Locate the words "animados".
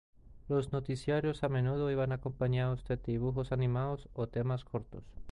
3.51-4.09